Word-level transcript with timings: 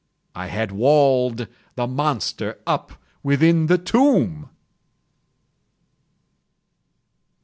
I 0.33 0.47
had 0.47 0.71
walled 0.71 1.47
the 1.75 1.85
monster 1.85 2.57
up 2.65 2.93
within 3.21 3.67
the 3.67 3.77
tomb! 3.77 4.49